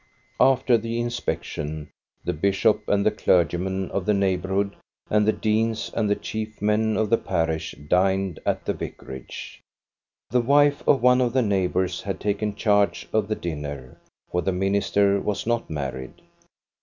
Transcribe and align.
After 0.39 0.79
the 0.79 0.99
inspection 0.99 1.91
the 2.25 2.33
bishop 2.33 2.89
and 2.89 3.05
the 3.05 3.11
clergymen 3.11 3.91
of 3.91 4.07
the 4.07 4.15
neighborhood 4.15 4.75
and 5.11 5.27
the 5.27 5.31
deans 5.31 5.91
and 5.93 6.09
the 6.09 6.15
chief 6.15 6.59
men 6.59 6.97
of 6.97 7.11
the 7.11 7.19
parish 7.19 7.75
dined 7.87 8.39
at 8.43 8.65
the 8.65 8.73
vicarage. 8.73 9.61
The 10.31 10.41
wife 10.41 10.81
of 10.87 11.03
one 11.03 11.21
of 11.21 11.33
the 11.33 11.43
neighbors 11.43 12.01
had 12.01 12.19
taken 12.19 12.55
charge 12.55 13.07
of 13.13 13.27
the 13.27 13.35
dinner; 13.35 13.99
for 14.31 14.41
the 14.41 14.51
minister 14.51 15.21
was 15.21 15.45
not 15.45 15.69
married. 15.69 16.19